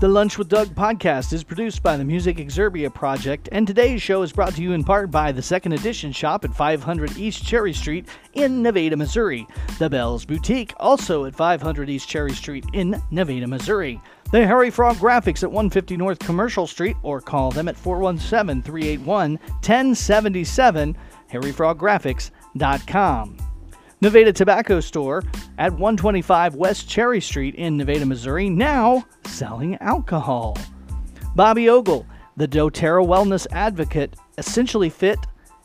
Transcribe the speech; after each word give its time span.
The 0.00 0.08
Lunch 0.08 0.36
with 0.38 0.48
Doug 0.48 0.68
podcast 0.68 1.34
is 1.34 1.44
produced 1.44 1.82
by 1.82 1.98
the 1.98 2.04
Music 2.06 2.38
Exerbia 2.38 2.88
Project, 2.88 3.50
and 3.52 3.66
today's 3.66 4.00
show 4.00 4.22
is 4.22 4.32
brought 4.32 4.54
to 4.54 4.62
you 4.62 4.72
in 4.72 4.82
part 4.82 5.10
by 5.10 5.30
the 5.30 5.42
Second 5.42 5.74
Edition 5.74 6.10
shop 6.10 6.42
at 6.42 6.54
500 6.54 7.18
East 7.18 7.44
Cherry 7.44 7.74
Street 7.74 8.08
in 8.32 8.62
Nevada, 8.62 8.96
Missouri. 8.96 9.46
The 9.78 9.90
Bells 9.90 10.24
Boutique, 10.24 10.72
also 10.78 11.26
at 11.26 11.36
500 11.36 11.90
East 11.90 12.08
Cherry 12.08 12.32
Street 12.32 12.64
in 12.72 12.98
Nevada, 13.10 13.46
Missouri. 13.46 14.00
The 14.32 14.46
Harry 14.46 14.70
Frog 14.70 14.96
Graphics 14.96 15.42
at 15.42 15.52
150 15.52 15.98
North 15.98 16.20
Commercial 16.20 16.66
Street, 16.66 16.96
or 17.02 17.20
call 17.20 17.50
them 17.50 17.68
at 17.68 17.76
417 17.76 18.62
381 18.62 19.32
1077, 19.32 20.96
harryfroggraphics.com. 21.30 23.49
Nevada 24.02 24.32
Tobacco 24.32 24.80
Store 24.80 25.22
at 25.58 25.72
125 25.72 26.54
West 26.54 26.88
Cherry 26.88 27.20
Street 27.20 27.54
in 27.56 27.76
Nevada, 27.76 28.06
Missouri, 28.06 28.48
now 28.48 29.04
selling 29.26 29.76
alcohol. 29.76 30.56
Bobby 31.36 31.68
Ogle, 31.68 32.06
the 32.36 32.48
doTERRA 32.48 33.06
Wellness 33.06 33.46
Advocate, 33.50 34.16
Essentially 34.38 34.88
Fit, 34.88 35.18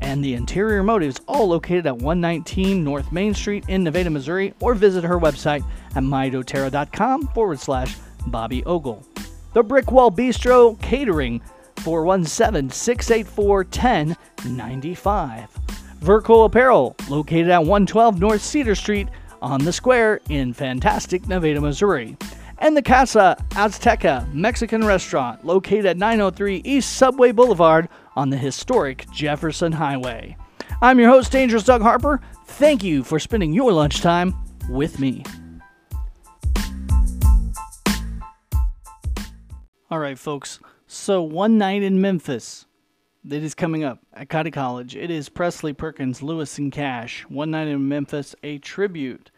and 0.00 0.24
the 0.24 0.34
Interior 0.34 0.82
Motives, 0.82 1.20
all 1.28 1.46
located 1.46 1.86
at 1.86 1.96
119 1.96 2.82
North 2.82 3.12
Main 3.12 3.32
Street 3.32 3.64
in 3.68 3.84
Nevada, 3.84 4.10
Missouri, 4.10 4.52
or 4.60 4.74
visit 4.74 5.04
her 5.04 5.20
website 5.20 5.64
at 5.94 6.02
mydoterra.com 6.02 7.28
forward 7.28 7.60
slash 7.60 7.96
Bobby 8.26 8.64
Ogle. 8.64 9.06
The 9.54 9.62
Brickwall 9.62 10.14
Bistro 10.14 10.80
Catering, 10.82 11.40
417 11.76 12.70
684 12.70 13.56
1095. 13.56 15.65
Verco 16.00 16.46
Apparel, 16.46 16.94
located 17.08 17.50
at 17.50 17.60
112 17.60 18.20
North 18.20 18.42
Cedar 18.42 18.74
Street 18.74 19.08
on 19.42 19.64
the 19.64 19.72
square 19.72 20.20
in 20.28 20.52
fantastic 20.52 21.26
Nevada, 21.28 21.60
Missouri. 21.60 22.16
And 22.58 22.76
the 22.76 22.82
Casa 22.82 23.36
Azteca 23.50 24.32
Mexican 24.32 24.84
restaurant, 24.84 25.44
located 25.44 25.86
at 25.86 25.96
903 25.96 26.62
East 26.64 26.94
Subway 26.94 27.32
Boulevard 27.32 27.88
on 28.14 28.30
the 28.30 28.36
historic 28.36 29.10
Jefferson 29.10 29.72
Highway. 29.72 30.36
I'm 30.80 30.98
your 30.98 31.10
host, 31.10 31.32
Dangerous 31.32 31.64
Doug 31.64 31.82
Harper. 31.82 32.20
Thank 32.46 32.82
you 32.82 33.02
for 33.02 33.18
spending 33.18 33.52
your 33.52 33.72
lunchtime 33.72 34.34
with 34.68 35.00
me. 35.00 35.22
All 39.90 39.98
right, 39.98 40.18
folks. 40.18 40.60
So, 40.86 41.22
one 41.22 41.58
night 41.58 41.82
in 41.82 42.00
Memphis, 42.00 42.65
that 43.26 43.42
is 43.42 43.54
coming 43.54 43.82
up 43.82 43.98
at 44.12 44.28
Cottey 44.28 44.52
College. 44.52 44.94
It 44.94 45.10
is 45.10 45.28
Presley 45.28 45.72
Perkins, 45.72 46.22
Lewis 46.22 46.58
and 46.58 46.70
Cash, 46.70 47.22
One 47.28 47.50
Night 47.50 47.66
in 47.66 47.88
Memphis, 47.88 48.36
a 48.44 48.58
tribute 48.58 49.32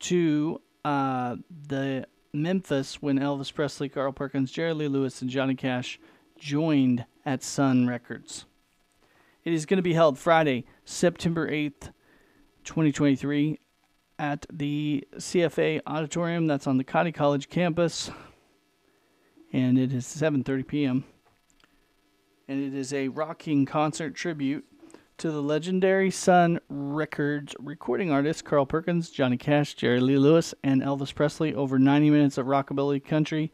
to 0.00 0.60
uh, 0.84 1.36
the 1.68 2.06
Memphis 2.34 3.00
when 3.00 3.18
Elvis 3.18 3.52
Presley, 3.52 3.88
Carl 3.88 4.12
Perkins, 4.12 4.52
Jerry 4.52 4.74
Lee 4.74 4.88
Lewis, 4.88 5.22
and 5.22 5.30
Johnny 5.30 5.54
Cash 5.54 5.98
joined 6.38 7.06
at 7.24 7.42
Sun 7.42 7.86
Records. 7.86 8.44
It 9.42 9.54
is 9.54 9.64
going 9.64 9.78
to 9.78 9.82
be 9.82 9.94
held 9.94 10.18
Friday, 10.18 10.66
September 10.84 11.50
8th, 11.50 11.92
2023, 12.64 13.58
at 14.18 14.44
the 14.52 15.06
CFA 15.16 15.80
Auditorium. 15.86 16.46
That's 16.46 16.66
on 16.66 16.76
the 16.76 16.84
Cottey 16.84 17.14
College 17.14 17.48
campus, 17.48 18.10
and 19.50 19.78
it 19.78 19.92
is 19.94 20.04
7:30 20.04 20.66
p.m 20.66 21.04
and 22.48 22.62
it 22.62 22.78
is 22.78 22.92
a 22.92 23.08
rocking 23.08 23.66
concert 23.66 24.14
tribute 24.14 24.64
to 25.18 25.30
the 25.30 25.40
legendary 25.40 26.10
Sun 26.10 26.60
Records 26.68 27.54
recording 27.58 28.10
artists 28.10 28.42
Carl 28.42 28.66
Perkins, 28.66 29.10
Johnny 29.10 29.36
Cash, 29.36 29.74
Jerry 29.74 30.00
Lee 30.00 30.18
Lewis, 30.18 30.54
and 30.62 30.82
Elvis 30.82 31.14
Presley. 31.14 31.54
Over 31.54 31.78
90 31.78 32.10
minutes 32.10 32.38
of 32.38 32.46
rockabilly 32.46 33.02
country, 33.04 33.52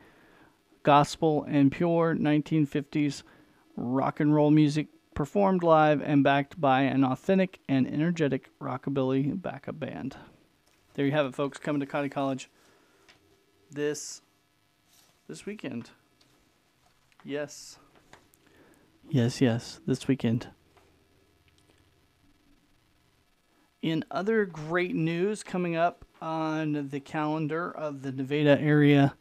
gospel, 0.82 1.44
and 1.48 1.70
pure 1.70 2.14
1950s 2.14 3.22
rock 3.76 4.20
and 4.20 4.34
roll 4.34 4.50
music 4.50 4.88
performed 5.14 5.62
live 5.62 6.00
and 6.02 6.24
backed 6.24 6.60
by 6.60 6.82
an 6.82 7.04
authentic 7.04 7.60
and 7.68 7.86
energetic 7.86 8.50
rockabilly 8.60 9.40
backup 9.40 9.78
band. 9.78 10.16
There 10.94 11.04
you 11.04 11.12
have 11.12 11.26
it, 11.26 11.34
folks. 11.34 11.58
Coming 11.58 11.80
to 11.80 11.86
Cottey 11.86 12.10
College 12.10 12.48
this 13.70 14.22
this 15.28 15.46
weekend. 15.46 15.90
Yes. 17.24 17.78
Yes, 19.12 19.40
yes, 19.40 19.80
this 19.88 20.06
weekend. 20.06 20.46
In 23.82 24.04
other 24.08 24.44
great 24.44 24.94
news 24.94 25.42
coming 25.42 25.74
up 25.74 26.04
on 26.22 26.90
the 26.90 27.00
calendar 27.00 27.72
of 27.72 28.02
the 28.02 28.12
Nevada 28.12 28.60
area 28.60 29.14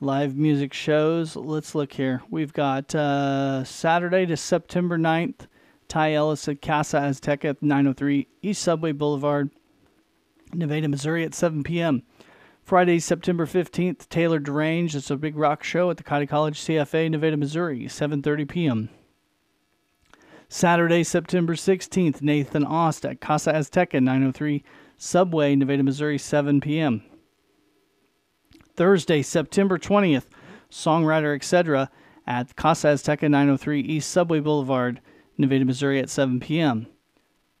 live 0.00 0.36
music 0.36 0.74
shows, 0.74 1.34
let's 1.34 1.74
look 1.74 1.94
here. 1.94 2.20
We've 2.28 2.52
got 2.52 2.94
uh, 2.94 3.64
Saturday 3.64 4.26
to 4.26 4.36
September 4.36 4.98
9th, 4.98 5.46
Ty 5.88 6.12
Ellis 6.12 6.46
at 6.48 6.60
Casa 6.60 6.98
Azteca 6.98 7.50
at 7.50 7.62
903 7.62 8.28
East 8.42 8.60
Subway 8.60 8.92
Boulevard, 8.92 9.48
Nevada, 10.52 10.88
Missouri 10.88 11.24
at 11.24 11.32
7 11.32 11.62
p.m. 11.62 12.02
Friday, 12.62 12.98
September 12.98 13.46
15th, 13.46 14.10
Taylor 14.10 14.38
Derange. 14.38 14.94
It's 14.94 15.10
a 15.10 15.16
big 15.16 15.36
rock 15.36 15.64
show 15.64 15.88
at 15.88 15.96
the 15.96 16.04
Cottey 16.04 16.28
College 16.28 16.60
CFA, 16.60 17.10
Nevada, 17.10 17.38
Missouri, 17.38 17.84
7.30 17.84 18.46
p.m. 18.46 18.88
Saturday, 20.52 21.02
September 21.02 21.54
16th, 21.54 22.20
Nathan 22.20 22.62
Ost 22.62 23.06
at 23.06 23.22
Casa 23.22 23.54
Azteca, 23.54 24.02
903 24.02 24.62
Subway, 24.98 25.56
Nevada, 25.56 25.82
Missouri, 25.82 26.18
7 26.18 26.60
p.m. 26.60 27.02
Thursday, 28.76 29.22
September 29.22 29.78
20th, 29.78 30.26
Songwriter 30.70 31.34
Etc. 31.34 31.90
at 32.26 32.54
Casa 32.54 32.88
Azteca, 32.88 33.30
903 33.30 33.80
East 33.80 34.10
Subway 34.10 34.40
Boulevard, 34.40 35.00
Nevada, 35.38 35.64
Missouri, 35.64 35.98
at 35.98 36.10
7 36.10 36.38
p.m. 36.38 36.86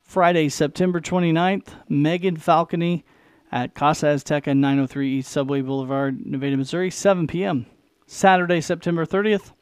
Friday, 0.02 0.50
September 0.50 1.00
29th, 1.00 1.68
Megan 1.88 2.36
Falcone 2.36 3.06
at 3.50 3.74
Casa 3.74 4.06
Azteca, 4.08 4.54
903 4.54 5.16
East 5.16 5.32
Subway 5.32 5.62
Boulevard, 5.62 6.26
Nevada, 6.26 6.58
Missouri, 6.58 6.90
7 6.90 7.26
p.m. 7.26 7.64
Saturday, 8.06 8.60
September 8.60 9.06
30th, 9.06 9.52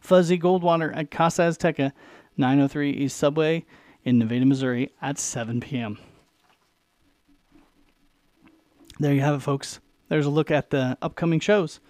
Fuzzy 0.00 0.38
Goldwater 0.38 0.96
at 0.96 1.10
Casa 1.10 1.42
Azteca, 1.42 1.92
903 2.36 2.90
East 2.90 3.16
Subway 3.16 3.64
in 4.04 4.18
Nevada, 4.18 4.44
Missouri 4.44 4.92
at 5.02 5.18
7 5.18 5.60
p.m. 5.60 5.98
There 8.98 9.12
you 9.12 9.20
have 9.20 9.34
it, 9.36 9.40
folks. 9.40 9.80
There's 10.08 10.26
a 10.26 10.30
look 10.30 10.50
at 10.50 10.70
the 10.70 10.96
upcoming 11.02 11.40
shows 11.40 11.80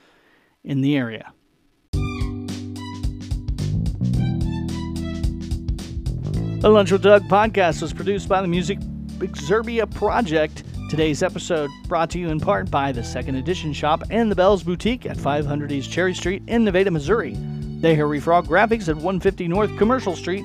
in 0.65 0.81
the 0.81 0.97
area. 0.97 1.33
The 6.61 6.71
Lunch 6.71 6.91
with 6.91 7.03
Doug 7.03 7.23
podcast 7.29 7.83
was 7.83 7.93
produced 7.93 8.29
by 8.29 8.41
the 8.43 8.49
Music 8.49 8.79
Exerbia 9.19 9.87
Project. 9.95 10.65
Today's 10.91 11.23
episode 11.23 11.71
brought 11.87 12.11
to 12.11 12.19
you 12.19 12.31
in 12.31 12.41
part 12.41 12.71
by 12.71 12.93
the 12.93 13.05
Second 13.05 13.37
Edition 13.37 13.73
Shop 13.73 14.03
and 14.11 14.31
the 14.31 14.35
Bells 14.35 14.63
Boutique 14.63 15.07
at 15.07 15.17
500 15.17 15.71
East 15.71 15.93
Cherry 15.93 16.15
Street 16.15 16.43
in 16.47 16.65
Nevada, 16.65 16.91
Missouri. 16.91 17.37
The 17.81 17.95
Harry 17.95 18.21
Frog 18.21 18.47
Graphics 18.47 18.89
at 18.89 18.97
150 18.97 19.49
North 19.49 19.77
Commercial 19.77 20.17
Street 20.17 20.45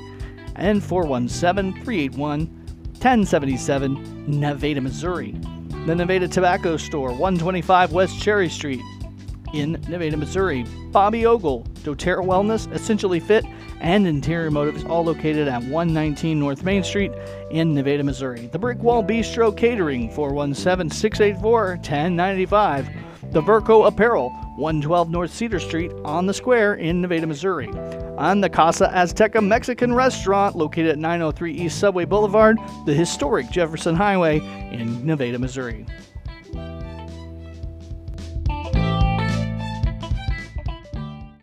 and 0.56 0.84
417 0.84 1.74
381 1.84 2.62
1077, 3.02 4.40
Nevada, 4.40 4.80
Missouri. 4.80 5.32
The 5.88 5.96
Nevada 5.96 6.28
Tobacco 6.28 6.78
Store, 6.78 7.10
125 7.10 7.94
West 7.94 8.22
Cherry 8.22 8.48
Street 8.48 8.82
in 9.54 9.72
Nevada, 9.88 10.18
Missouri. 10.18 10.66
Bobby 10.92 11.26
Ogle, 11.26 11.64
doTERRA 11.84 12.24
Wellness, 12.24 12.72
Essentially 12.74 13.20
Fit, 13.20 13.44
and 13.80 14.06
Interior 14.06 14.52
Motives, 14.52 14.84
all 14.84 15.04
located 15.04 15.48
at 15.48 15.64
119 15.64 16.38
North 16.38 16.64
Main 16.64 16.84
Street 16.84 17.12
in 17.50 17.74
Nevada, 17.74 18.04
Missouri. 18.04 18.48
The 18.52 18.60
Brick 18.60 18.84
Wall 18.84 19.04
Bistro 19.04 19.56
Catering, 19.56 20.12
417 20.12 20.92
684 20.92 21.68
1095. 21.78 22.90
The 23.32 23.42
Verco 23.42 23.88
Apparel, 23.88 24.30
112 24.58 25.10
North 25.10 25.34
Cedar 25.34 25.58
Street 25.58 25.94
on 26.04 26.26
the 26.26 26.34
square 26.34 26.74
in 26.74 27.00
Nevada, 27.00 27.26
Missouri. 27.26 27.70
On 28.18 28.42
the 28.42 28.50
Casa 28.50 28.92
Azteca 28.94 29.42
Mexican 29.42 29.94
restaurant 29.94 30.58
located 30.58 30.88
at 30.88 30.98
903 30.98 31.54
East 31.54 31.80
Subway 31.80 32.04
Boulevard, 32.04 32.58
the 32.86 32.94
historic 32.94 33.50
Jefferson 33.50 33.96
Highway 33.96 34.40
in 34.74 35.06
Nevada, 35.06 35.40
Missouri. 35.40 35.86